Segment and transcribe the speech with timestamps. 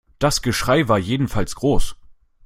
[0.17, 1.95] Das Geschrei war jedenfalls groß.